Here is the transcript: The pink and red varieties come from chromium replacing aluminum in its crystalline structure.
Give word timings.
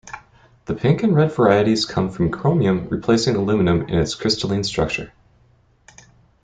The 0.65 0.73
pink 0.73 1.03
and 1.03 1.15
red 1.15 1.31
varieties 1.31 1.85
come 1.85 2.09
from 2.09 2.31
chromium 2.31 2.87
replacing 2.89 3.35
aluminum 3.35 3.83
in 3.83 3.99
its 3.99 4.15
crystalline 4.15 4.63
structure. 4.63 5.13